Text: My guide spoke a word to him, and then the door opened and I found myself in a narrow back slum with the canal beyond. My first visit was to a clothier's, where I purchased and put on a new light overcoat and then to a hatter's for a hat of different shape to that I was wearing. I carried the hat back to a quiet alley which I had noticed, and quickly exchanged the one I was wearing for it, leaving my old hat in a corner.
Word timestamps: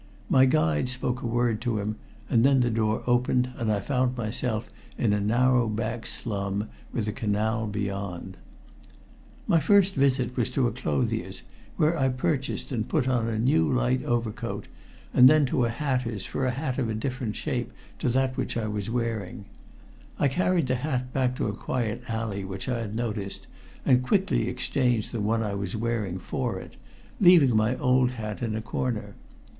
My 0.31 0.45
guide 0.45 0.89
spoke 0.89 1.21
a 1.21 1.27
word 1.27 1.61
to 1.61 1.77
him, 1.77 1.95
and 2.27 2.43
then 2.43 2.61
the 2.61 2.71
door 2.71 3.03
opened 3.05 3.51
and 3.57 3.71
I 3.71 3.79
found 3.79 4.17
myself 4.17 4.71
in 4.97 5.13
a 5.13 5.21
narrow 5.21 5.67
back 5.69 6.07
slum 6.07 6.69
with 6.91 7.05
the 7.05 7.11
canal 7.11 7.67
beyond. 7.67 8.35
My 9.45 9.59
first 9.59 9.93
visit 9.93 10.35
was 10.35 10.49
to 10.53 10.65
a 10.65 10.71
clothier's, 10.71 11.43
where 11.77 11.95
I 11.99 12.09
purchased 12.09 12.71
and 12.71 12.89
put 12.89 13.07
on 13.07 13.27
a 13.27 13.37
new 13.37 13.71
light 13.71 14.01
overcoat 14.03 14.67
and 15.13 15.29
then 15.29 15.45
to 15.45 15.65
a 15.65 15.69
hatter's 15.69 16.25
for 16.25 16.47
a 16.47 16.49
hat 16.49 16.79
of 16.79 16.99
different 16.99 17.35
shape 17.35 17.71
to 17.99 18.09
that 18.09 18.57
I 18.57 18.67
was 18.67 18.89
wearing. 18.89 19.45
I 20.17 20.29
carried 20.29 20.65
the 20.65 20.77
hat 20.77 21.13
back 21.13 21.35
to 21.35 21.45
a 21.47 21.53
quiet 21.53 22.01
alley 22.07 22.43
which 22.43 22.67
I 22.67 22.79
had 22.79 22.95
noticed, 22.95 23.45
and 23.85 24.01
quickly 24.01 24.47
exchanged 24.49 25.11
the 25.11 25.21
one 25.21 25.43
I 25.43 25.53
was 25.53 25.75
wearing 25.75 26.17
for 26.17 26.59
it, 26.59 26.75
leaving 27.19 27.55
my 27.55 27.77
old 27.77 28.13
hat 28.13 28.41
in 28.41 28.55
a 28.55 28.61
corner. 28.63 29.13